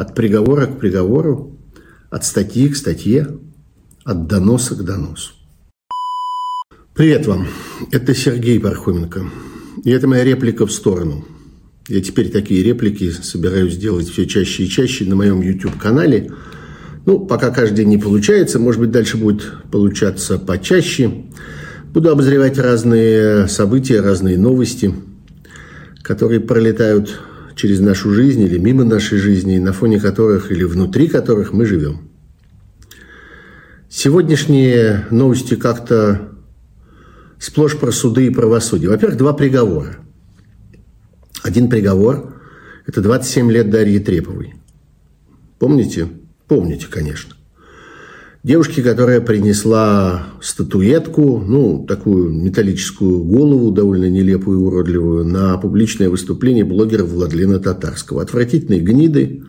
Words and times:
От 0.00 0.14
приговора 0.14 0.64
к 0.64 0.78
приговору, 0.78 1.58
от 2.08 2.24
статьи 2.24 2.70
к 2.70 2.76
статье, 2.76 3.36
от 4.02 4.26
доноса 4.26 4.74
к 4.74 4.82
доносу. 4.82 5.34
Привет 6.94 7.26
вам, 7.26 7.46
это 7.92 8.14
Сергей 8.14 8.58
Пархоменко. 8.58 9.26
И 9.84 9.90
это 9.90 10.08
моя 10.08 10.24
реплика 10.24 10.64
в 10.64 10.72
сторону. 10.72 11.26
Я 11.86 12.00
теперь 12.00 12.30
такие 12.30 12.62
реплики 12.62 13.10
собираюсь 13.10 13.76
делать 13.76 14.08
все 14.08 14.24
чаще 14.24 14.64
и 14.64 14.70
чаще 14.70 15.04
на 15.04 15.16
моем 15.16 15.42
YouTube-канале. 15.42 16.32
Ну, 17.04 17.26
пока 17.26 17.50
каждый 17.50 17.76
день 17.76 17.88
не 17.90 17.98
получается, 17.98 18.58
может 18.58 18.80
быть, 18.80 18.90
дальше 18.90 19.18
будет 19.18 19.52
получаться 19.70 20.38
почаще. 20.38 21.26
Буду 21.92 22.08
обозревать 22.08 22.56
разные 22.56 23.48
события, 23.48 24.00
разные 24.00 24.38
новости, 24.38 24.94
которые 26.02 26.40
пролетают 26.40 27.20
через 27.56 27.80
нашу 27.80 28.12
жизнь 28.12 28.40
или 28.42 28.58
мимо 28.58 28.84
нашей 28.84 29.18
жизни, 29.18 29.58
на 29.58 29.72
фоне 29.72 30.00
которых 30.00 30.50
или 30.50 30.64
внутри 30.64 31.08
которых 31.08 31.52
мы 31.52 31.66
живем. 31.66 32.10
Сегодняшние 33.88 35.06
новости 35.10 35.56
как-то 35.56 36.30
сплошь 37.38 37.76
про 37.76 37.90
суды 37.90 38.26
и 38.26 38.30
правосудие. 38.30 38.90
Во-первых, 38.90 39.18
два 39.18 39.32
приговора. 39.32 39.96
Один 41.42 41.68
приговор– 41.68 42.40
это 42.86 43.00
27 43.00 43.50
лет 43.50 43.70
Дарьи 43.70 43.98
Треповой. 43.98 44.54
Помните? 45.58 46.08
Помните, 46.46 46.86
конечно. 46.88 47.34
Девушки, 48.42 48.82
которая 48.82 49.20
принесла 49.20 50.28
статуэтку, 50.40 51.44
ну, 51.46 51.84
такую 51.86 52.30
металлическую 52.30 53.22
голову, 53.22 53.70
довольно 53.70 54.08
нелепую 54.08 54.60
и 54.60 54.62
уродливую, 54.62 55.26
на 55.26 55.58
публичное 55.58 56.08
выступление 56.08 56.64
блогера 56.64 57.04
Владлена 57.04 57.58
Татарского. 57.58 58.22
Отвратительной 58.22 58.80
гниды, 58.80 59.42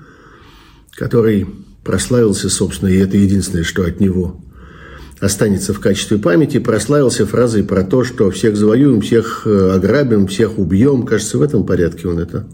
который 0.93 1.47
прославился, 1.85 2.49
собственно, 2.49 2.89
и 2.89 2.97
это 2.97 3.15
единственное, 3.15 3.63
что 3.63 3.85
от 3.85 4.01
него 4.01 4.41
останется 5.21 5.73
в 5.73 5.79
качестве 5.79 6.17
памяти, 6.17 6.59
прославился 6.59 7.25
фразой 7.25 7.63
про 7.63 7.83
то, 7.83 8.03
что 8.03 8.29
всех 8.29 8.57
завоюем, 8.57 8.99
всех 8.99 9.43
э, 9.45 9.71
ограбим, 9.71 10.27
всех 10.27 10.59
убьем. 10.59 11.03
Кажется, 11.03 11.37
в 11.37 11.41
этом 11.41 11.65
порядке 11.65 12.09
он 12.09 12.19
это 12.19 12.45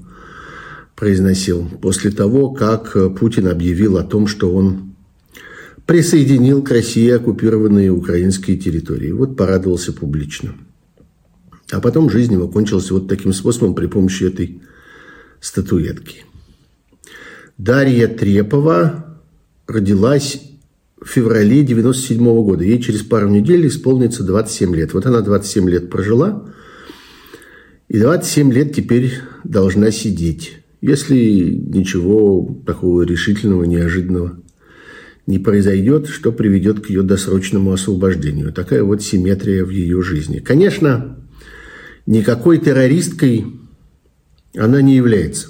произносил. 0.95 1.67
После 1.81 2.11
того, 2.11 2.52
как 2.52 2.95
Путин 3.17 3.48
объявил 3.48 3.98
о 3.98 4.04
том, 4.04 4.28
что 4.28 4.54
он 4.54 4.88
присоединил 5.88 6.61
к 6.61 6.69
России 6.69 7.09
оккупированные 7.09 7.91
украинские 7.91 8.57
территории. 8.57 9.11
Вот 9.11 9.38
порадовался 9.38 9.93
публично. 9.93 10.53
А 11.71 11.80
потом 11.80 12.09
жизнь 12.09 12.33
его 12.33 12.47
кончилась 12.49 12.91
вот 12.91 13.07
таким 13.07 13.33
способом 13.33 13.73
при 13.73 13.88
помощи 13.88 14.25
этой 14.25 14.61
статуэтки. 15.39 16.25
Дарья 17.58 18.08
Трепова 18.08 19.21
родилась 19.65 20.41
в 21.02 21.08
феврале 21.08 21.63
97 21.63 22.21
-го 22.21 22.43
года. 22.43 22.63
Ей 22.63 22.81
через 22.81 23.02
пару 23.02 23.30
недель 23.30 23.65
исполнится 23.67 24.23
27 24.23 24.75
лет. 24.75 24.93
Вот 24.93 25.05
она 25.05 25.21
27 25.21 25.69
лет 25.69 25.89
прожила, 25.89 26.53
и 27.88 27.97
27 27.97 28.52
лет 28.52 28.75
теперь 28.75 29.13
должна 29.45 29.91
сидеть, 29.91 30.58
если 30.81 31.15
ничего 31.15 32.61
такого 32.65 33.03
решительного, 33.03 33.63
неожиданного 33.63 34.38
не 35.28 35.39
произойдет, 35.39 36.08
что 36.08 36.31
приведет 36.31 36.80
к 36.80 36.89
ее 36.89 37.03
досрочному 37.03 37.73
освобождению. 37.73 38.53
Такая 38.53 38.81
вот 38.81 39.03
симметрия 39.03 39.64
в 39.66 39.70
ее 39.70 40.02
жизни. 40.02 40.39
Конечно, 40.39 41.17
никакой 42.06 42.58
террористкой 42.58 43.45
она 44.55 44.81
не 44.81 44.95
является. 44.95 45.50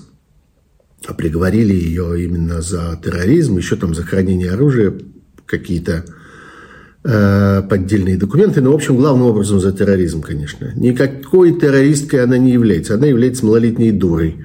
А 1.06 1.14
приговорили 1.14 1.74
ее 1.74 2.26
именно 2.26 2.62
за 2.62 3.00
терроризм, 3.04 3.58
еще 3.58 3.76
там 3.76 3.94
за 3.94 4.02
хранение 4.02 4.52
оружия, 4.52 4.94
какие-то 5.46 6.06
э, 7.04 7.62
поддельные 7.70 8.18
документы. 8.18 8.62
Но, 8.62 8.72
в 8.72 8.76
общем, 8.76 8.98
главным 8.98 9.28
образом 9.28 9.60
за 9.60 9.72
терроризм, 9.72 10.22
конечно. 10.22 10.74
Никакой 10.76 11.58
террористкой 11.58 12.24
она 12.24 12.40
не 12.40 12.52
является. 12.52 12.96
Она 12.96 13.06
является 13.06 13.46
малолетней 13.46 13.92
дурой, 13.92 14.44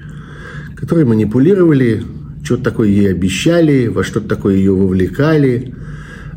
которой 0.75 1.05
манипулировали, 1.05 2.03
что-то 2.43 2.63
такое 2.63 2.89
ей 2.89 3.11
обещали, 3.11 3.87
во 3.87 4.03
что-то 4.03 4.27
такое 4.27 4.55
ее 4.55 4.73
вовлекали. 4.73 5.73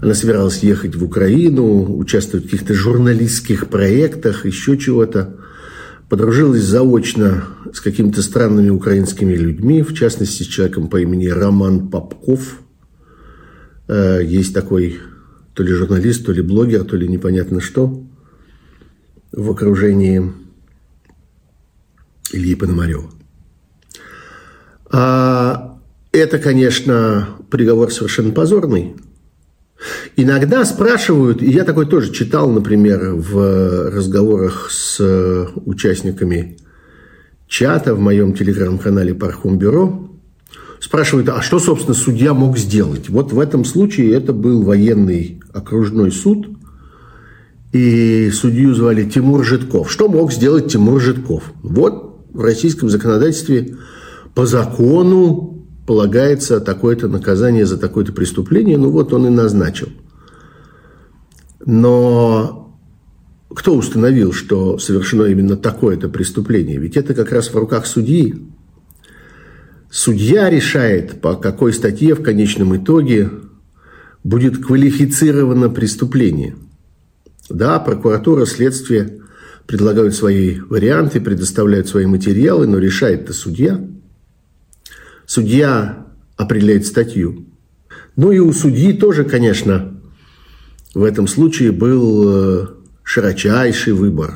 Она 0.01 0.15
собиралась 0.15 0.63
ехать 0.63 0.95
в 0.95 1.05
Украину, 1.05 1.97
участвовать 1.97 2.47
в 2.47 2.51
каких-то 2.51 2.75
журналистских 2.75 3.69
проектах, 3.69 4.47
еще 4.47 4.79
чего-то. 4.79 5.37
Подружилась 6.09 6.63
заочно 6.63 7.45
с 7.73 7.81
какими-то 7.81 8.23
странными 8.23 8.69
украинскими 8.69 9.35
людьми, 9.35 9.83
в 9.83 9.95
частности, 9.95 10.45
с 10.45 10.47
человеком 10.47 10.89
по 10.89 11.01
имени 11.01 11.27
Роман 11.27 11.89
Попков. 11.89 12.61
Э, 13.89 14.21
есть 14.23 14.55
такой 14.55 15.01
то 15.55 15.63
ли 15.63 15.73
журналист, 15.73 16.25
то 16.27 16.33
ли 16.33 16.43
блогер, 16.43 16.85
то 16.85 16.97
ли 16.97 17.09
непонятно 17.09 17.61
что 17.61 18.03
в 19.33 19.51
окружении 19.51 20.33
Ильи 22.33 22.55
Пономарева. 22.55 23.11
А 24.91 25.76
это, 26.19 26.39
конечно, 26.39 27.29
приговор 27.51 27.93
совершенно 27.93 28.33
позорный. 28.33 28.97
Иногда 30.17 30.65
спрашивают, 30.65 31.43
и 31.43 31.51
я 31.51 31.65
такой 31.65 31.87
тоже 31.87 32.13
читал, 32.13 32.51
например, 32.51 33.15
в 33.15 33.91
разговорах 33.91 34.71
с 34.71 35.49
участниками 35.67 36.57
чата 37.47 37.95
в 37.95 38.01
моем 38.01 38.35
телеграм-канале 38.35 39.15
Пархум 39.15 39.59
Бюро, 39.59 40.11
спрашивают, 40.81 41.29
а 41.29 41.43
что, 41.43 41.59
собственно, 41.59 41.95
судья 41.95 42.33
мог 42.35 42.59
сделать? 42.59 43.09
Вот 43.09 43.33
в 43.33 43.39
этом 43.39 43.65
случае 43.65 44.15
это 44.15 44.33
был 44.33 44.63
военный 44.63 45.41
окружной 45.53 46.11
суд, 46.11 46.49
и 47.73 48.31
судью 48.31 48.75
звали 48.75 49.05
Тимур 49.05 49.45
Житков. 49.45 49.91
Что 49.91 50.09
мог 50.09 50.33
сделать 50.33 50.73
Тимур 50.73 51.01
Житков? 51.01 51.53
Вот 51.63 52.25
в 52.33 52.41
российском 52.41 52.89
законодательстве 52.89 53.77
по 54.35 54.47
закону 54.47 55.56
полагается 55.87 56.61
такое-то 56.61 57.09
наказание 57.09 57.65
за 57.65 57.79
такое-то 57.79 58.13
преступление, 58.13 58.77
ну 58.77 58.91
вот 58.91 59.13
он 59.13 59.27
и 59.27 59.31
назначил. 59.31 59.89
Но 61.65 62.77
кто 63.49 63.75
установил, 63.77 64.33
что 64.33 64.79
совершено 64.79 65.25
именно 65.25 65.57
такое-то 65.57 66.09
преступление? 66.09 66.79
Ведь 66.79 66.97
это 66.97 67.15
как 67.15 67.33
раз 67.33 67.49
в 67.49 67.57
руках 67.57 67.87
судьи. 67.87 68.35
Судья 69.89 70.51
решает, 70.51 71.21
по 71.21 71.37
какой 71.37 71.73
статье 71.73 72.15
в 72.15 72.23
конечном 72.23 72.77
итоге 72.77 73.31
будет 74.25 74.65
квалифицировано 74.65 75.71
преступление. 75.71 76.57
Да, 77.49 77.79
прокуратура, 77.79 78.45
следствие 78.45 79.21
предлагают 79.67 80.15
свои 80.15 80.59
варианты, 80.59 81.21
предоставляют 81.21 81.89
свои 81.89 82.07
материалы, 82.07 82.67
но 82.67 82.79
решает 82.79 83.23
это 83.23 83.33
судья– 83.33 83.81
Судья 85.27 86.07
определяет 86.37 86.87
статью. 86.87 87.47
Ну 88.15 88.31
и 88.31 88.39
у 88.39 88.53
судьи 88.53 88.93
тоже, 88.93 89.25
конечно, 89.25 90.01
в 90.95 91.03
этом 91.03 91.27
случае 91.27 91.73
был 91.73 92.25
э, 92.29 92.67
широчайший 93.03 93.93
выбор. 93.93 94.35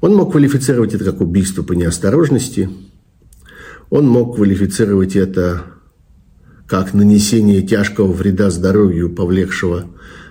Он 0.00 0.14
мог 0.14 0.32
квалифицировать 0.32 0.94
это 0.94 1.04
как 1.04 1.20
убийство 1.20 1.62
по 1.62 1.72
неосторожности. 1.72 2.70
Он 3.90 4.08
мог 4.08 4.36
квалифицировать 4.36 5.14
это 5.14 5.62
как 6.66 6.94
нанесение 6.94 7.62
тяжкого 7.62 8.12
вреда 8.12 8.50
здоровью, 8.50 9.14
повлекшего 9.14 9.86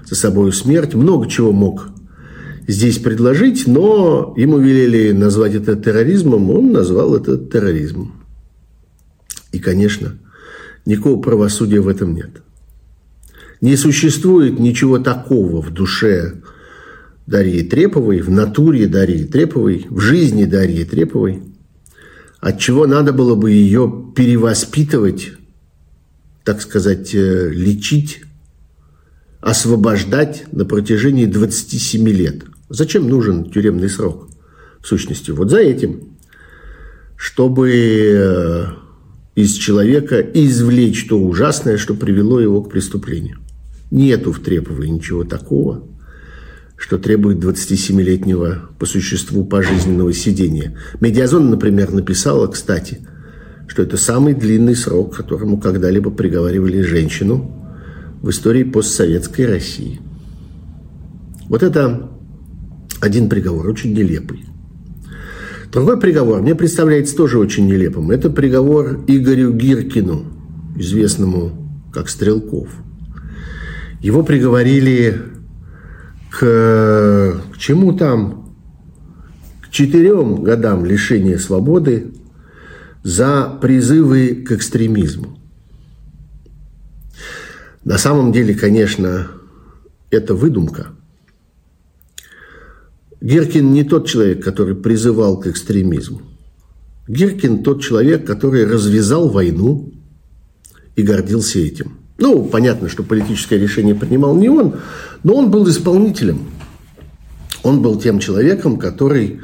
за 0.05 0.15
собой 0.15 0.51
смерть. 0.53 0.95
Много 0.95 1.29
чего 1.29 1.51
мог 1.51 1.87
здесь 2.67 2.97
предложить, 2.97 3.67
но 3.67 4.33
ему 4.37 4.57
велели 4.57 5.11
назвать 5.11 5.53
это 5.53 5.75
терроризмом, 5.75 6.49
он 6.49 6.71
назвал 6.71 7.15
это 7.15 7.37
терроризмом. 7.37 8.22
И, 9.53 9.59
конечно, 9.59 10.17
никакого 10.85 11.21
правосудия 11.21 11.79
в 11.79 11.87
этом 11.87 12.13
нет. 12.13 12.41
Не 13.61 13.77
существует 13.77 14.59
ничего 14.59 14.99
такого 14.99 15.61
в 15.61 15.71
душе 15.71 16.41
Дарьи 17.27 17.61
Треповой, 17.63 18.19
в 18.19 18.29
натуре 18.29 18.87
Дарьи 18.87 19.25
Треповой, 19.25 19.85
в 19.89 19.99
жизни 19.99 20.43
Дарьи 20.43 20.83
Треповой, 20.83 21.43
от 22.41 22.59
чего 22.59 22.87
надо 22.87 23.13
было 23.13 23.35
бы 23.35 23.51
ее 23.51 24.11
перевоспитывать, 24.15 25.33
так 26.43 26.59
сказать, 26.59 27.13
э, 27.13 27.49
лечить, 27.49 28.23
освобождать 29.39 30.45
на 30.51 30.65
протяжении 30.65 31.25
27 31.25 32.09
лет. 32.09 32.43
Зачем 32.69 33.07
нужен 33.07 33.51
тюремный 33.51 33.87
срок? 33.87 34.29
В 34.81 34.87
сущности, 34.87 35.31
вот 35.31 35.51
за 35.51 35.59
этим, 35.59 36.17
чтобы 37.15 37.71
э, 37.71 38.82
из 39.35 39.53
человека 39.53 40.19
извлечь 40.19 41.07
то 41.07 41.19
ужасное, 41.19 41.77
что 41.77 41.95
привело 41.95 42.39
его 42.39 42.61
к 42.61 42.71
преступлению. 42.71 43.39
Нету 43.89 44.31
в 44.31 44.39
Треповой 44.39 44.89
ничего 44.89 45.23
такого, 45.23 45.83
что 46.77 46.97
требует 46.97 47.37
27-летнего 47.37 48.69
по 48.77 48.85
существу 48.85 49.45
пожизненного 49.45 50.13
сидения. 50.13 50.77
Медиазон, 50.99 51.49
например, 51.49 51.91
написала, 51.91 52.47
кстати, 52.47 53.07
что 53.67 53.81
это 53.81 53.97
самый 53.97 54.33
длинный 54.33 54.75
срок, 54.75 55.15
которому 55.15 55.59
когда-либо 55.59 56.11
приговаривали 56.11 56.81
женщину 56.81 57.59
в 58.21 58.29
истории 58.29 58.63
постсоветской 58.63 59.47
России. 59.47 59.99
Вот 61.49 61.63
это 61.63 62.09
один 63.01 63.29
приговор, 63.29 63.67
очень 63.67 63.93
нелепый. 63.93 64.45
Другой 65.73 65.99
приговор 65.99 66.39
мне 66.39 66.53
представляется 66.53 67.15
тоже 67.15 67.39
очень 67.39 67.65
нелепым. 67.65 68.11
Это 68.11 68.29
приговор 68.29 69.03
Игорю 69.07 69.53
Гиркину, 69.53 70.23
известному 70.77 71.89
как 71.91 72.09
Стрелков. 72.09 72.69
Его 73.99 74.21
приговорили 74.21 75.19
к, 76.29 77.41
к 77.53 77.57
чему 77.57 77.93
там? 77.93 78.55
К 79.63 79.71
четырем 79.71 80.43
годам 80.43 80.85
лишения 80.85 81.39
свободы 81.39 82.13
за 83.01 83.57
призывы 83.59 84.45
к 84.47 84.51
экстремизму. 84.51 85.39
На 87.83 87.97
самом 87.97 88.31
деле, 88.31 88.53
конечно, 88.53 89.27
это 90.11 90.35
выдумка. 90.35 90.89
Гиркин 93.23 93.71
не 93.71 93.85
тот 93.85 94.05
человек, 94.05 94.43
который 94.43 94.75
призывал 94.75 95.39
к 95.39 95.47
экстремизму. 95.47 96.21
Гиркин 97.07 97.63
тот 97.63 97.81
человек, 97.81 98.27
который 98.27 98.65
развязал 98.67 99.29
войну 99.29 99.93
и 100.97 101.03
гордился 101.03 101.59
этим. 101.59 101.93
Ну, 102.17 102.43
понятно, 102.43 102.89
что 102.89 103.01
политическое 103.01 103.57
решение 103.57 103.95
принимал 103.95 104.35
не 104.35 104.49
он, 104.49 104.75
но 105.23 105.35
он 105.35 105.51
был 105.51 105.69
исполнителем. 105.69 106.39
Он 107.63 107.81
был 107.81 107.97
тем 107.97 108.19
человеком, 108.19 108.77
который 108.77 109.39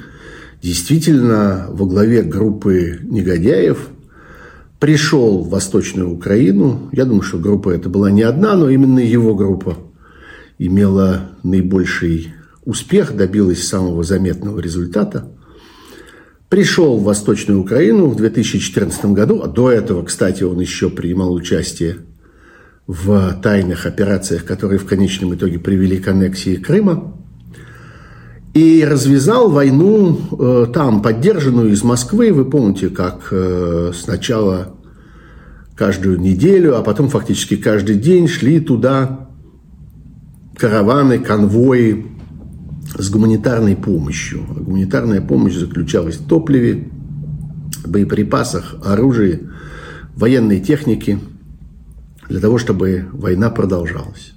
действительно 0.61 1.67
во 1.69 1.85
главе 1.85 2.21
группы 2.23 2.99
негодяев 3.03 3.87
пришел 4.77 5.41
в 5.41 5.49
Восточную 5.51 6.11
Украину. 6.11 6.89
Я 6.91 7.05
думаю, 7.05 7.21
что 7.21 7.37
группа 7.37 7.69
это 7.69 7.87
была 7.87 8.11
не 8.11 8.23
одна, 8.23 8.57
но 8.57 8.69
именно 8.69 8.99
его 8.99 9.35
группа 9.35 9.77
имела 10.57 11.29
наибольший 11.43 12.33
успех, 12.69 13.15
добилась 13.15 13.67
самого 13.67 14.03
заметного 14.03 14.59
результата. 14.59 15.27
Пришел 16.49 16.97
в 16.97 17.03
Восточную 17.03 17.59
Украину 17.59 18.07
в 18.07 18.15
2014 18.15 19.05
году, 19.05 19.41
а 19.43 19.47
до 19.47 19.71
этого, 19.71 20.03
кстати, 20.03 20.43
он 20.43 20.59
еще 20.59 20.89
принимал 20.89 21.33
участие 21.33 21.97
в 22.87 23.39
тайных 23.43 23.85
операциях, 23.85 24.45
которые 24.45 24.79
в 24.79 24.85
конечном 24.85 25.35
итоге 25.35 25.59
привели 25.59 25.97
к 25.97 26.07
аннексии 26.07 26.55
Крыма 26.55 27.15
и 28.53 28.83
развязал 28.83 29.49
войну 29.51 30.19
э, 30.31 30.65
там, 30.73 31.01
поддержанную 31.01 31.71
из 31.71 31.83
Москвы. 31.83 32.33
Вы 32.33 32.45
помните, 32.45 32.89
как 32.89 33.27
э, 33.31 33.91
сначала 33.95 34.75
каждую 35.75 36.19
неделю, 36.19 36.77
а 36.77 36.81
потом 36.81 37.09
фактически 37.09 37.57
каждый 37.57 37.95
день 37.95 38.27
шли 38.27 38.59
туда 38.59 39.29
караваны, 40.57 41.19
конвои 41.19 42.18
с 42.97 43.09
гуманитарной 43.09 43.75
помощью. 43.75 44.45
А 44.49 44.59
гуманитарная 44.59 45.21
помощь 45.21 45.55
заключалась 45.55 46.17
в 46.17 46.27
топливе, 46.27 46.89
боеприпасах, 47.85 48.75
оружии, 48.83 49.49
военной 50.15 50.59
технике 50.59 51.19
для 52.27 52.39
того, 52.39 52.57
чтобы 52.57 53.07
война 53.11 53.49
продолжалась. 53.49 54.33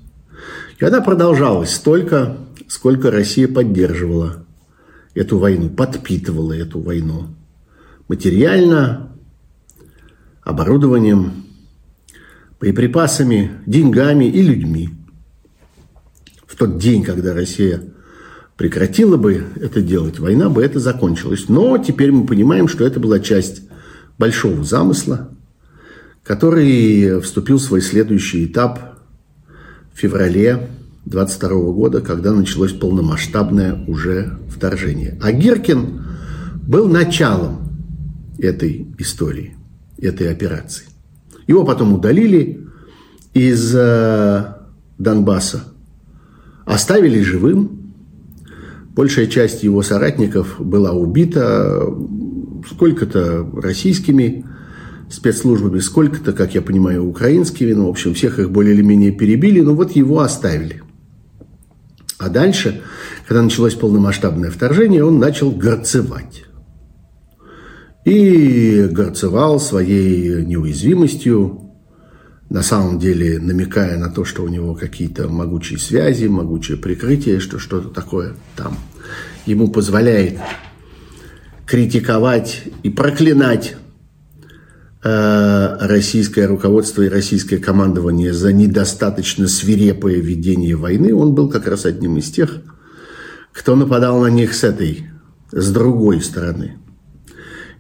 И 0.79 0.85
она 0.85 1.01
продолжалась 1.01 1.75
столько, 1.75 2.37
сколько 2.69 3.11
Россия 3.11 3.49
поддерживала 3.49 4.45
эту 5.15 5.39
войну, 5.39 5.69
подпитывала 5.71 6.53
эту 6.53 6.81
войну 6.81 7.29
материально, 8.09 9.11
оборудованием, 10.43 11.47
боеприпасами, 12.61 13.53
деньгами 13.67 14.27
и 14.27 14.43
людьми. 14.43 14.91
В 16.47 16.57
тот 16.57 16.79
день, 16.79 17.03
когда 17.03 17.33
Россия 17.33 17.83
прекратила 18.57 19.17
бы 19.17 19.45
это 19.61 19.81
делать, 19.81 20.19
война 20.19 20.49
бы 20.49 20.63
это 20.63 20.79
закончилась. 20.79 21.49
Но 21.49 21.79
теперь 21.79 22.13
мы 22.13 22.27
понимаем, 22.27 22.69
что 22.69 22.85
это 22.85 23.01
была 23.01 23.19
часть 23.19 23.63
большого 24.19 24.65
замысла, 24.65 25.31
который 26.23 27.21
вступил 27.21 27.59
в 27.59 27.63
свой 27.63 27.81
следующий 27.81 28.47
этап 28.47 28.99
в 29.93 29.99
феврале 29.99 30.69
22 31.07 31.73
года, 31.73 32.01
когда 32.01 32.33
началось 32.33 32.73
полномасштабное 32.73 33.85
уже 33.87 34.39
вторжение. 34.49 35.19
А 35.23 35.33
Гиркин 35.33 36.03
был 36.63 36.89
началом 36.89 37.73
этой 38.39 38.87
истории, 38.99 39.57
этой 39.99 40.31
операции. 40.31 40.87
Его 41.47 41.65
потом 41.65 41.93
удалили 41.93 42.67
из 43.35 43.75
э, 43.75 44.55
Донбасса, 44.99 45.65
оставили 46.65 47.21
живым. 47.21 47.82
Большая 48.95 49.27
часть 49.27 49.63
его 49.63 49.83
соратников 49.83 50.57
была 50.59 50.93
убита 50.93 51.83
сколько-то 52.69 53.49
российскими 53.55 54.45
спецслужбами, 55.11 55.79
сколько-то, 55.79 56.33
как 56.35 56.55
я 56.55 56.61
понимаю, 56.61 57.07
украинскими. 57.07 57.73
Ну, 57.73 57.87
в 57.87 57.91
общем, 57.91 58.13
всех 58.13 58.39
их 58.39 58.51
более 58.51 58.75
или 58.75 58.83
менее 58.83 59.11
перебили, 59.11 59.61
но 59.61 59.75
вот 59.75 59.93
его 59.93 60.21
оставили. 60.21 60.83
А 62.19 62.29
дальше, 62.29 62.83
когда 63.27 63.43
началось 63.43 63.75
полномасштабное 63.75 64.51
вторжение, 64.51 65.05
он 65.05 65.19
начал 65.19 65.51
горцевать. 65.51 66.45
И 68.05 68.89
горцевал 68.91 69.59
своей 69.59 70.45
неуязвимостью, 70.45 71.72
на 72.53 72.63
самом 72.63 72.99
деле 72.99 73.39
намекая 73.39 73.97
на 73.97 74.11
то, 74.11 74.27
что 74.27 74.45
у 74.45 74.49
него 74.49 74.75
какие-то 74.75 75.27
могучие 75.27 75.79
связи, 75.79 76.27
могучее 76.27 76.77
прикрытие, 76.77 77.41
что 77.41 77.59
что-то 77.59 77.89
такое 77.89 78.35
там 78.57 78.77
ему 79.47 79.69
позволяет 79.69 80.39
критиковать 81.65 82.65
и 82.83 82.91
проклинать 82.91 83.77
э, 85.03 85.77
российское 85.81 86.45
руководство 86.45 87.01
и 87.01 87.09
российское 87.09 87.57
командование 87.57 88.35
за 88.35 88.53
недостаточно 88.53 89.49
свирепое 89.49 90.17
ведение 90.17 90.77
войны, 90.77 91.15
он 91.15 91.35
был 91.35 91.49
как 91.49 91.67
раз 91.67 91.87
одним 91.87 92.19
из 92.19 92.31
тех, 92.31 92.61
кто 93.55 93.77
нападал 93.77 94.21
на 94.21 94.27
них 94.27 94.53
с 94.53 94.63
этой, 94.63 95.07
с 95.53 95.73
другой 95.73 96.21
стороны. 96.21 96.82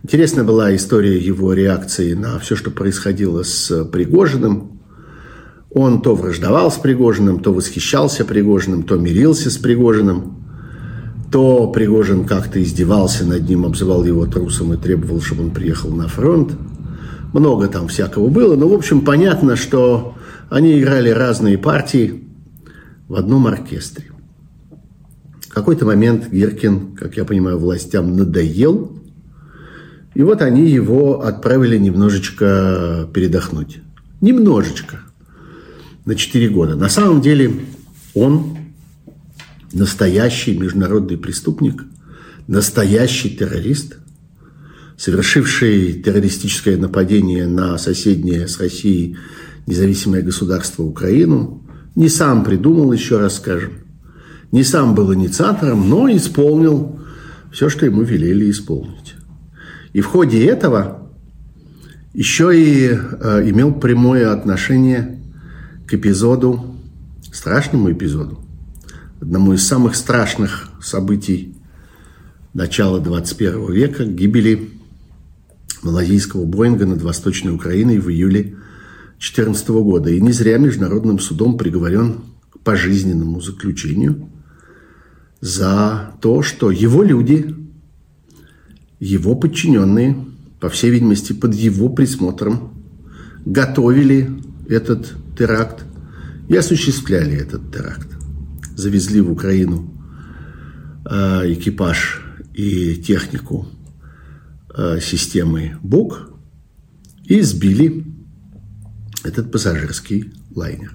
Интересна 0.04 0.42
была 0.42 0.74
история 0.74 1.16
его 1.16 1.52
реакции 1.52 2.14
на 2.14 2.40
все, 2.40 2.56
что 2.56 2.72
происходило 2.72 3.44
с 3.44 3.84
Пригожиным. 3.84 4.80
Он 5.70 6.02
то 6.02 6.16
враждовал 6.16 6.72
с 6.72 6.76
Пригожиным, 6.76 7.38
то 7.38 7.52
восхищался 7.52 8.24
Пригожиным, 8.24 8.82
то 8.82 8.96
мирился 8.96 9.48
с 9.48 9.58
Пригожиным, 9.58 10.44
то 11.30 11.68
Пригожин 11.68 12.24
как-то 12.24 12.60
издевался 12.60 13.24
над 13.24 13.48
ним, 13.48 13.64
обзывал 13.64 14.02
его 14.04 14.26
трусом 14.26 14.74
и 14.74 14.76
требовал, 14.76 15.20
чтобы 15.20 15.44
он 15.44 15.50
приехал 15.52 15.90
на 15.92 16.08
фронт. 16.08 16.52
Много 17.32 17.68
там 17.68 17.86
всякого 17.86 18.28
было, 18.28 18.56
но, 18.56 18.68
в 18.68 18.74
общем, 18.74 19.02
понятно, 19.02 19.54
что 19.54 20.16
они 20.50 20.80
играли 20.80 21.10
разные 21.10 21.58
партии 21.58 22.24
в 23.06 23.14
одном 23.14 23.46
оркестре. 23.46 24.06
В 25.48 25.54
какой-то 25.54 25.86
момент 25.86 26.28
Гиркин, 26.28 26.96
как 26.96 27.16
я 27.16 27.24
понимаю, 27.24 27.58
властям 27.58 28.16
надоел, 28.16 28.98
и 30.14 30.22
вот 30.22 30.42
они 30.42 30.68
его 30.68 31.22
отправили 31.24 31.78
немножечко 31.78 33.08
передохнуть. 33.12 33.80
Немножечко. 34.20 35.00
На 36.04 36.14
4 36.14 36.48
года. 36.48 36.74
На 36.74 36.88
самом 36.88 37.20
деле 37.20 37.52
он 38.14 38.58
настоящий 39.72 40.58
международный 40.58 41.16
преступник, 41.16 41.84
настоящий 42.46 43.30
террорист, 43.30 43.98
совершивший 44.96 45.94
террористическое 45.94 46.76
нападение 46.76 47.46
на 47.46 47.78
соседнее 47.78 48.48
с 48.48 48.58
Россией 48.60 49.16
независимое 49.66 50.22
государство 50.22 50.82
Украину, 50.82 51.62
не 51.94 52.08
сам 52.08 52.44
придумал, 52.44 52.92
еще 52.92 53.18
раз 53.18 53.36
скажем, 53.36 53.72
не 54.50 54.64
сам 54.64 54.94
был 54.94 55.14
инициатором, 55.14 55.88
но 55.88 56.10
исполнил 56.10 57.00
все, 57.52 57.68
что 57.68 57.86
ему 57.86 58.02
велели 58.02 58.50
исполнить. 58.50 59.14
И 59.92 60.00
в 60.00 60.06
ходе 60.06 60.44
этого 60.46 61.08
еще 62.14 62.52
и 62.54 62.90
э, 62.90 63.50
имел 63.50 63.72
прямое 63.72 64.32
отношение 64.32 65.18
к 65.86 65.94
эпизоду, 65.94 66.76
страшному 67.32 67.92
эпизоду, 67.92 68.40
одному 69.20 69.54
из 69.54 69.66
самых 69.66 69.94
страшных 69.94 70.70
событий 70.82 71.54
начала 72.54 73.00
21 73.00 73.72
века, 73.72 74.04
гибели 74.04 74.70
малазийского 75.82 76.44
Боинга 76.44 76.86
над 76.86 77.02
Восточной 77.02 77.52
Украиной 77.52 77.98
в 77.98 78.10
июле 78.10 78.56
2014 79.18 79.68
года. 79.68 80.10
И 80.10 80.20
не 80.20 80.32
зря 80.32 80.58
Международным 80.58 81.18
судом 81.18 81.56
приговорен 81.56 82.20
к 82.50 82.58
пожизненному 82.60 83.40
заключению 83.40 84.28
за 85.40 86.14
то, 86.20 86.42
что 86.42 86.70
его 86.70 87.02
люди 87.02 87.54
его 89.02 89.34
подчиненные 89.34 90.16
по 90.60 90.68
всей 90.68 90.92
видимости, 90.92 91.32
под 91.32 91.54
его 91.54 91.88
присмотром 91.88 92.72
готовили 93.44 94.30
этот 94.68 95.12
теракт 95.36 95.84
и 96.48 96.54
осуществляли 96.54 97.34
этот 97.36 97.72
теракт. 97.72 98.06
Завезли 98.76 99.20
в 99.20 99.32
Украину 99.32 99.92
э, 101.04 101.52
экипаж 101.52 102.22
и 102.54 102.94
технику 102.94 103.66
э, 104.72 105.00
системы 105.00 105.78
БУК 105.82 106.30
и 107.24 107.40
сбили 107.40 108.06
этот 109.24 109.50
пассажирский 109.50 110.32
лайнер. 110.54 110.92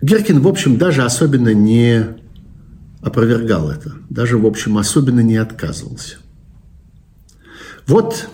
Геркин, 0.00 0.40
в 0.40 0.48
общем, 0.48 0.78
даже 0.78 1.02
особенно 1.02 1.52
не 1.52 2.23
опровергал 3.04 3.70
это, 3.70 3.92
даже, 4.08 4.38
в 4.38 4.46
общем, 4.46 4.78
особенно 4.78 5.20
не 5.20 5.36
отказывался. 5.36 6.16
Вот, 7.86 8.28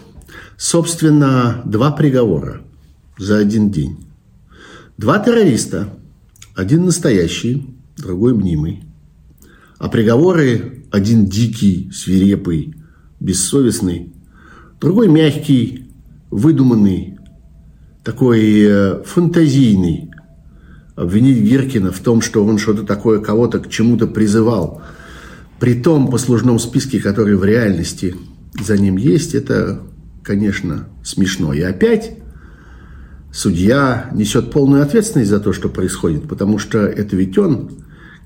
собственно, 0.57 1.63
два 1.65 1.91
приговора 1.91 2.63
за 3.19 3.39
один 3.39 3.71
день. 3.71 4.07
Два 4.97 5.19
террориста, 5.19 5.93
один 6.55 6.85
настоящий, 6.85 7.75
другой 7.97 8.35
мнимый. 8.35 8.85
А 9.79 9.89
приговоры 9.89 10.85
один 10.93 11.27
дикий, 11.27 11.91
свирепый, 11.93 12.75
бессовестный, 13.19 14.13
другой 14.81 15.09
мягкий, 15.09 15.91
выдуманный, 16.31 17.19
такой 18.05 18.63
э, 18.63 19.03
фантазийный, 19.05 20.10
обвинить 21.01 21.39
Гиркина 21.39 21.93
в 21.93 22.01
том, 22.01 22.21
что 22.21 22.45
он 22.45 22.59
что-то 22.59 22.83
такое 22.83 23.21
кого-то 23.21 23.59
к 23.59 23.71
чему-то 23.71 24.07
призывал, 24.07 24.83
при 25.59 25.75
том 25.75 26.09
послужном 26.09 26.59
списке, 26.59 27.01
который 27.01 27.37
в 27.37 27.45
реальности 27.45 28.15
за 28.61 28.77
ним 28.77 28.99
есть, 28.99 29.35
это, 29.35 29.81
конечно, 30.23 30.89
смешно. 31.03 31.55
И 31.55 31.63
опять 31.63 32.19
судья 33.33 34.11
несет 34.13 34.51
полную 34.51 34.83
ответственность 34.83 35.31
за 35.31 35.41
то, 35.41 35.55
что 35.55 35.71
происходит, 35.71 36.29
потому 36.29 36.59
что 36.59 36.81
это 36.81 37.17
ведь 37.17 37.39
он 37.39 37.71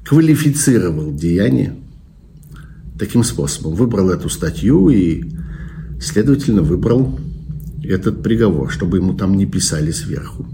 квалифицировал 0.04 1.14
деяние 1.14 1.76
таким 2.99 3.23
способом. 3.23 3.75
Выбрал 3.75 4.11
эту 4.11 4.28
статью 4.28 4.88
и, 4.88 5.23
следовательно, 6.00 6.62
выбрал 6.62 7.21
этот 7.85 8.21
приговор, 8.23 8.73
чтобы 8.73 8.97
ему 8.97 9.14
там 9.14 9.37
не 9.37 9.47
писали 9.47 9.93
сверху. 9.93 10.45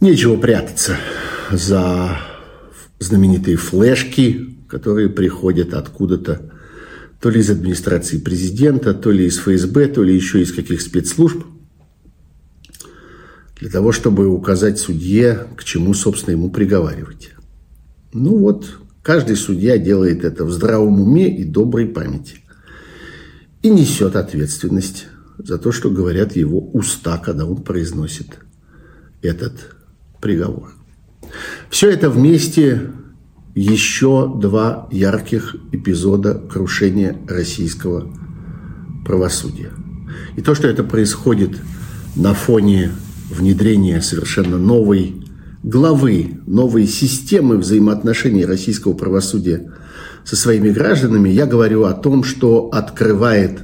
Нечего 0.00 0.36
прятаться 0.36 0.96
за 1.50 2.18
знаменитые 3.00 3.56
флешки, 3.56 4.56
которые 4.68 5.08
приходят 5.08 5.74
откуда-то, 5.74 6.52
то 7.20 7.30
ли 7.30 7.40
из 7.40 7.50
администрации 7.50 8.18
президента, 8.18 8.94
то 8.94 9.10
ли 9.10 9.26
из 9.26 9.38
ФСБ, 9.38 9.88
то 9.88 10.04
ли 10.04 10.14
еще 10.14 10.40
из 10.40 10.52
каких 10.52 10.82
спецслужб, 10.82 11.44
для 13.58 13.70
того, 13.70 13.90
чтобы 13.90 14.28
указать 14.28 14.78
судье, 14.78 15.48
к 15.56 15.64
чему, 15.64 15.94
собственно, 15.94 16.32
ему 16.32 16.50
приговаривать. 16.50 17.30
Ну 18.12 18.36
вот, 18.36 18.70
каждый 19.02 19.34
судья 19.34 19.78
делает 19.78 20.22
это 20.24 20.44
в 20.44 20.52
здравом 20.52 21.00
уме 21.00 21.28
и 21.28 21.42
доброй 21.42 21.86
памяти. 21.86 22.36
И 23.62 23.70
несет 23.70 24.14
ответственность 24.14 25.06
за 25.38 25.58
то, 25.58 25.72
что 25.72 25.90
говорят 25.90 26.36
его 26.36 26.60
уста, 26.70 27.18
когда 27.18 27.46
он 27.46 27.64
произносит 27.64 28.38
этот 29.22 29.74
приговор. 30.20 30.72
Все 31.70 31.90
это 31.90 32.10
вместе 32.10 32.90
еще 33.54 34.32
два 34.40 34.88
ярких 34.90 35.56
эпизода 35.72 36.34
крушения 36.34 37.16
российского 37.28 38.12
правосудия. 39.04 39.70
И 40.36 40.42
то, 40.42 40.54
что 40.54 40.68
это 40.68 40.84
происходит 40.84 41.58
на 42.16 42.34
фоне 42.34 42.92
внедрения 43.30 44.00
совершенно 44.00 44.58
новой 44.58 45.24
главы, 45.62 46.40
новой 46.46 46.86
системы 46.86 47.58
взаимоотношений 47.58 48.44
российского 48.44 48.92
правосудия 48.92 49.72
со 50.24 50.36
своими 50.36 50.70
гражданами, 50.70 51.28
я 51.28 51.46
говорю 51.46 51.84
о 51.84 51.94
том, 51.94 52.22
что 52.22 52.70
открывает 52.72 53.60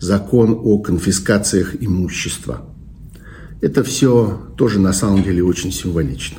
закон 0.00 0.58
о 0.62 0.78
конфискациях 0.78 1.74
имущества– 1.80 2.62
это 3.60 3.84
все 3.84 4.52
тоже 4.56 4.78
на 4.80 4.92
самом 4.92 5.22
деле 5.22 5.44
очень 5.44 5.72
символично. 5.72 6.38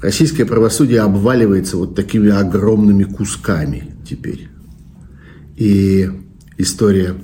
Российское 0.00 0.44
правосудие 0.44 1.00
обваливается 1.00 1.76
вот 1.76 1.94
такими 1.94 2.30
огромными 2.30 3.04
кусками 3.04 3.94
теперь. 4.06 4.48
И 5.56 6.10
история 6.58 7.14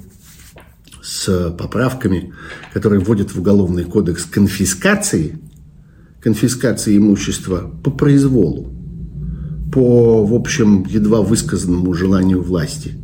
с 1.02 1.50
поправками, 1.58 2.32
которые 2.72 3.00
вводят 3.00 3.34
в 3.34 3.40
Уголовный 3.40 3.84
кодекс 3.84 4.24
конфискации, 4.24 5.38
конфискации 6.20 6.96
имущества 6.96 7.70
по 7.82 7.90
произволу, 7.90 8.72
по, 9.72 10.24
в 10.24 10.34
общем, 10.34 10.84
едва 10.88 11.20
высказанному 11.20 11.92
желанию 11.94 12.42
власти. 12.42 12.94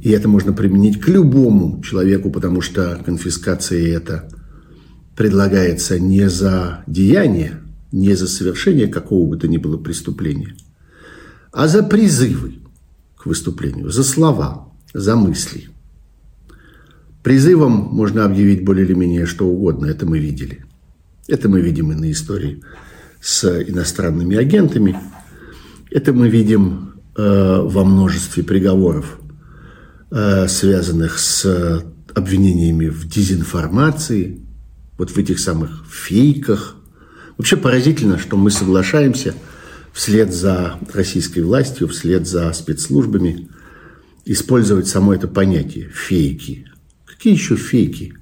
И 0.00 0.10
это 0.10 0.28
можно 0.28 0.52
применить 0.52 1.00
к 1.00 1.08
любому 1.08 1.82
человеку, 1.82 2.30
потому 2.30 2.60
что 2.60 3.00
конфискация– 3.04 3.96
это– 3.96 4.28
предлагается 5.22 6.00
не 6.00 6.28
за 6.28 6.82
деяние, 6.88 7.60
не 7.92 8.16
за 8.16 8.26
совершение 8.26 8.88
какого 8.88 9.24
бы 9.24 9.36
то 9.36 9.46
ни 9.46 9.56
было 9.56 9.76
преступления, 9.76 10.56
а 11.52 11.68
за 11.68 11.84
призывы 11.84 12.54
к 13.16 13.26
выступлению, 13.26 13.90
за 13.90 14.02
слова, 14.02 14.66
за 14.92 15.14
мысли. 15.14 15.68
Призывом 17.22 17.70
можно 17.70 18.24
объявить 18.24 18.64
более 18.64 18.84
или 18.84 18.94
менее 18.94 19.26
что 19.26 19.46
угодно, 19.46 19.86
это 19.86 20.06
мы 20.06 20.18
видели. 20.18 20.64
Это 21.28 21.48
мы 21.48 21.60
видим 21.60 21.92
и 21.92 21.94
на 21.94 22.10
истории 22.10 22.60
с 23.20 23.44
иностранными 23.44 24.36
агентами. 24.36 24.98
Это 25.92 26.12
мы 26.12 26.28
видим 26.30 26.94
э, 27.16 27.60
во 27.62 27.84
множестве 27.84 28.42
приговоров, 28.42 29.20
э, 30.10 30.48
связанных 30.48 31.20
с 31.20 31.84
обвинениями 32.12 32.88
в 32.88 33.06
дезинформации, 33.08 34.42
вот 34.98 35.10
в 35.10 35.18
этих 35.18 35.38
самых 35.38 35.84
фейках. 35.90 36.76
Вообще 37.38 37.56
поразительно, 37.56 38.18
что 38.18 38.36
мы 38.36 38.50
соглашаемся 38.50 39.34
вслед 39.92 40.32
за 40.32 40.78
российской 40.92 41.40
властью, 41.40 41.88
вслед 41.88 42.26
за 42.26 42.52
спецслужбами 42.52 43.48
использовать 44.24 44.88
само 44.88 45.14
это 45.14 45.28
понятие 45.28 45.88
«фейки». 45.88 46.66
Какие 47.04 47.34
еще 47.34 47.56
фейки? 47.56 48.14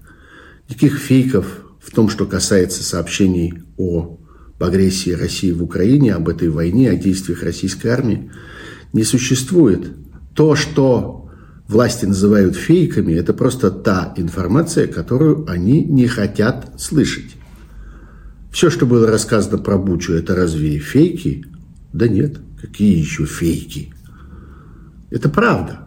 Никаких 0.69 0.99
фейков 0.99 1.47
в 1.81 1.91
том, 1.91 2.09
что 2.09 2.27
касается 2.27 2.83
сообщений 2.83 3.63
о 3.77 4.19
агрессии 4.59 5.11
России 5.11 5.53
в 5.53 5.63
Украине, 5.63 6.15
об 6.15 6.29
этой 6.29 6.49
войне, 6.49 6.91
о 6.91 6.97
действиях 6.97 7.43
российской 7.43 7.89
армии, 7.89 8.31
не 8.93 9.05
существует. 9.05 9.91
То, 10.35 10.55
что 10.55 11.30
власти 11.71 12.05
называют 12.05 12.57
фейками, 12.57 13.13
это 13.13 13.33
просто 13.33 13.71
та 13.71 14.13
информация, 14.17 14.87
которую 14.87 15.49
они 15.49 15.85
не 15.85 16.07
хотят 16.07 16.73
слышать. 16.79 17.37
Все, 18.51 18.71
что 18.71 18.87
было 18.87 19.07
рассказано 19.07 19.59
про 19.59 19.79
Бучу, 19.79 20.13
это 20.13 20.35
разве 20.35 20.79
фейки? 20.79 21.47
Да 21.93 22.09
нет, 22.09 22.39
какие 22.61 22.99
еще 22.99 23.25
фейки? 23.25 23.95
Это 25.11 25.29
правда. 25.29 25.87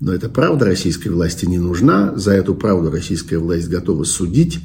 Но 0.00 0.12
эта 0.12 0.28
правда 0.28 0.66
российской 0.66 1.08
власти 1.08 1.46
не 1.46 1.58
нужна. 1.58 2.16
За 2.16 2.32
эту 2.32 2.54
правду 2.54 2.90
российская 2.90 3.38
власть 3.38 3.68
готова 3.68 4.04
судить, 4.04 4.60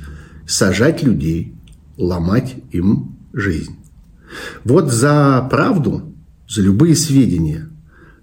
сажать 0.48 1.02
людей, 1.02 1.56
ломать 1.98 2.56
им 2.72 3.18
жизнь. 3.34 3.76
Вот 4.64 4.92
за 4.92 5.48
правду, 5.50 6.14
за 6.48 6.62
любые 6.62 6.96
сведения, 6.96 7.70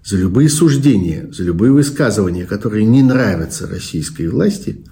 за 0.07 0.15
любые 0.15 0.47
суждения, 0.47 1.27
за 1.33 1.43
любые 1.43 1.73
высказывания, 1.73 2.45
которые 2.45 2.85
не 2.85 3.03
нравятся 3.03 3.67
российской 3.67 4.27
власти, 4.27 4.85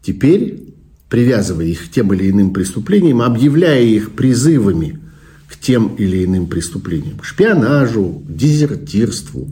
теперь, 0.00 0.76
привязывая 1.08 1.64
их 1.64 1.86
к 1.86 1.90
тем 1.90 2.14
или 2.14 2.30
иным 2.30 2.52
преступлениям, 2.52 3.20
объявляя 3.20 3.82
их 3.82 4.12
призывами 4.12 5.00
к 5.48 5.58
тем 5.58 5.96
или 5.96 6.24
иным 6.24 6.46
преступлениям, 6.46 7.18
к 7.18 7.24
шпионажу, 7.24 8.22
к 8.28 8.32
дезертирству, 8.32 9.48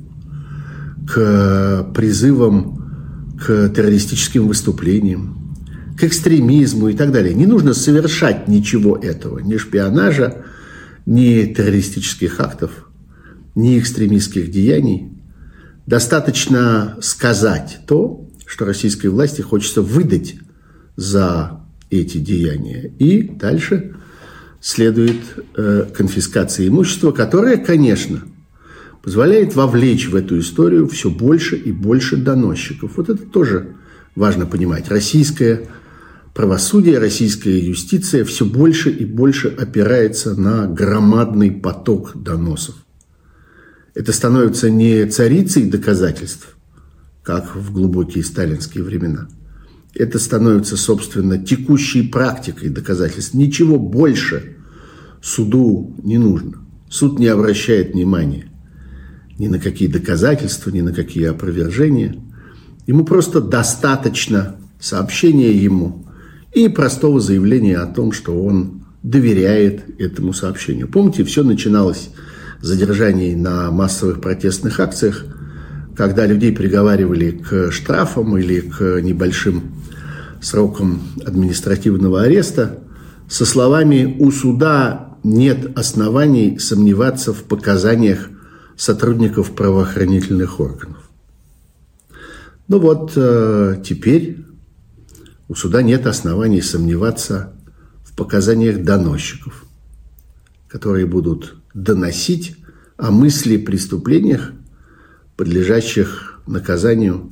к 1.12 1.90
призывам 1.92 3.34
к 3.44 3.68
террористическим 3.70 4.46
выступлениям, 4.46 5.56
к 5.98 6.04
экстремизму 6.04 6.90
и 6.90 6.94
так 6.94 7.10
далее. 7.10 7.34
Не 7.34 7.46
нужно 7.46 7.74
совершать 7.74 8.46
ничего 8.46 8.96
этого, 8.96 9.40
ни 9.40 9.56
шпионажа, 9.56 10.44
ни 11.06 11.44
террористических 11.44 12.38
актов– 12.38 12.70
ни 13.56 13.78
экстремистских 13.80 14.50
деяний. 14.52 15.10
Достаточно 15.86 16.96
сказать 17.00 17.80
то, 17.88 18.28
что 18.46 18.64
российской 18.64 19.08
власти 19.08 19.40
хочется 19.40 19.82
выдать 19.82 20.36
за 20.94 21.64
эти 21.90 22.18
деяния. 22.18 22.92
И 22.98 23.22
дальше 23.22 23.96
следует 24.60 25.20
э, 25.56 25.86
конфискация 25.96 26.68
имущества, 26.68 27.10
которая, 27.10 27.56
конечно, 27.56 28.22
позволяет 29.02 29.54
вовлечь 29.54 30.08
в 30.08 30.16
эту 30.16 30.38
историю 30.38 30.86
все 30.88 31.10
больше 31.10 31.56
и 31.56 31.72
больше 31.72 32.16
доносчиков. 32.16 32.96
Вот 32.96 33.08
это 33.08 33.25
тоже 33.25 33.76
важно 34.14 34.46
понимать. 34.46 34.88
Российское 34.88 35.68
правосудие, 36.34 36.98
российская 36.98 37.58
юстиция 37.58 38.25
все 38.25 38.44
больше 38.44 38.90
и 38.90 39.04
больше 39.04 39.48
опирается 39.48 40.34
на 40.34 40.66
громадный 40.66 41.52
поток 41.52 42.12
доносов. 42.14 42.85
Это 43.96 44.12
становится 44.12 44.68
не 44.68 45.06
царицей 45.06 45.64
доказательств, 45.70 46.54
как 47.22 47.56
в 47.56 47.72
глубокие 47.72 48.22
сталинские 48.22 48.84
времена. 48.84 49.26
Это 49.94 50.18
становится, 50.18 50.76
собственно, 50.76 51.38
текущей 51.38 52.02
практикой 52.02 52.68
доказательств. 52.68 53.32
Ничего 53.32 53.78
больше 53.78 54.58
суду 55.22 55.96
не 56.02 56.18
нужно. 56.18 56.58
Суд 56.90 57.18
не 57.18 57.26
обращает 57.28 57.94
внимания 57.94 58.52
ни 59.38 59.48
на 59.48 59.58
какие 59.58 59.88
доказательства, 59.88 60.68
ни 60.70 60.82
на 60.82 60.92
какие 60.92 61.24
опровержения. 61.24 62.16
Ему 62.86 63.06
просто 63.06 63.40
достаточно 63.40 64.56
сообщения 64.78 65.52
ему 65.52 66.06
и 66.52 66.68
простого 66.68 67.18
заявления 67.18 67.78
о 67.78 67.86
том, 67.86 68.12
что 68.12 68.44
он 68.44 68.84
доверяет 69.02 69.98
этому 69.98 70.34
сообщению. 70.34 70.86
Помните, 70.86 71.24
все 71.24 71.42
начиналось 71.42 72.10
задержаний 72.60 73.34
на 73.34 73.70
массовых 73.70 74.20
протестных 74.20 74.80
акциях, 74.80 75.25
когда 75.96 76.26
людей 76.26 76.52
приговаривали 76.52 77.30
к 77.30 77.70
штрафам 77.70 78.36
или 78.36 78.60
к 78.60 79.00
небольшим 79.00 79.72
срокам 80.40 81.00
административного 81.25 82.22
ареста 82.22 82.78
со 83.28 83.44
словами 83.44 84.16
«у 84.18 84.30
суда 84.30 85.16
нет 85.25 85.76
оснований 85.76 86.58
сомневаться 86.58 87.32
в 87.32 87.42
показаниях 87.44 88.28
сотрудников 88.76 89.54
правоохранительных 89.54 90.60
органов». 90.60 91.10
Ну 92.68 92.78
вот 92.78 93.12
э, 93.16 93.80
теперь 93.84 94.44
у 95.48 95.54
суда 95.54 95.82
нет 95.82 96.06
оснований 96.06 96.60
сомневаться 96.60 97.52
в 98.04 98.14
показаниях 98.16 98.82
доносчиков, 98.82 99.64
которые 100.68 101.06
будут 101.06 101.54
доносить 101.76 102.56
о 102.97 103.11
мысли 103.11 103.59
преступлениях, 103.59 104.52
подлежащих 105.37 106.40
наказанию 106.47 107.30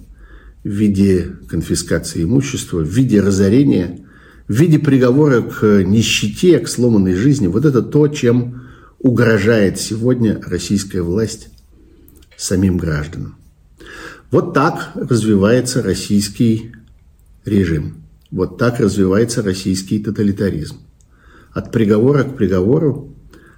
в 0.62 0.68
виде 0.68 1.36
конфискации 1.48 2.24
имущества, 2.24 2.80
в 2.80 2.88
виде 2.88 3.22
разорения, 3.22 4.06
в 4.46 4.52
виде 4.52 4.78
приговора 4.78 5.40
к 5.40 5.82
нищете, 5.82 6.58
к 6.58 6.68
сломанной 6.68 7.14
жизни. 7.14 7.46
Вот 7.46 7.64
это 7.64 7.80
то, 7.80 8.06
чем 8.08 8.62
угрожает 8.98 9.80
сегодня 9.80 10.38
российская 10.46 11.00
власть 11.00 11.48
самим 12.36 12.76
гражданам. 12.76 13.36
Вот 14.30 14.52
так 14.52 14.90
развивается 14.94 15.82
российский 15.82 16.72
режим. 17.46 18.02
Вот 18.30 18.58
так 18.58 18.78
развивается 18.78 19.42
российский 19.42 20.00
тоталитаризм. 20.00 20.76
От 21.52 21.72
приговора 21.72 22.24
к 22.24 22.36
приговору, 22.36 23.13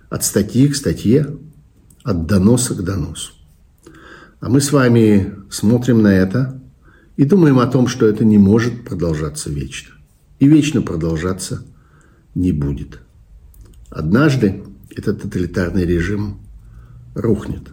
от 0.08 0.24
статьи 0.24 0.68
к 0.68 0.76
статье, 0.76 1.36
от 2.02 2.26
доноса 2.26 2.74
к 2.74 2.82
доносу. 2.82 3.32
А 4.40 4.48
мы 4.48 4.60
с 4.60 4.72
вами 4.72 5.34
смотрим 5.50 6.02
на 6.02 6.08
это 6.08 6.60
и 7.16 7.24
думаем 7.24 7.58
о 7.58 7.66
том, 7.66 7.88
что 7.88 8.06
это 8.06 8.24
не 8.24 8.38
может 8.38 8.84
продолжаться 8.84 9.50
вечно. 9.50 9.94
И 10.38 10.46
вечно 10.46 10.82
продолжаться 10.82 11.64
не 12.34 12.52
будет. 12.52 13.00
Однажды 13.88 14.62
этот 14.94 15.22
тоталитарный 15.22 15.86
режим 15.86 16.40
рухнет. 17.14 17.70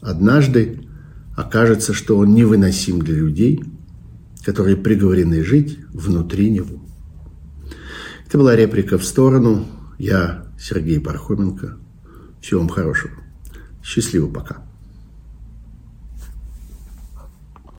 Однажды 0.00 0.86
окажется, 1.34 1.94
что 1.94 2.18
он 2.18 2.34
невыносим 2.34 3.00
для 3.00 3.14
людей– 3.16 3.64
которые 4.46 4.76
приговорены 4.76 5.44
жить 5.44 5.80
внутри 5.92 6.50
него. 6.50 6.80
Это 8.28 8.38
была 8.38 8.54
реплика 8.54 8.96
в 8.96 9.04
сторону. 9.04 9.66
Я 9.98 10.45
Сергей 10.68 10.98
Пархоменко. 10.98 11.78
Всего 12.40 12.58
вам 12.58 12.68
хорошего. 12.68 13.12
Счастливо 13.84 14.28
пока. 14.28 14.66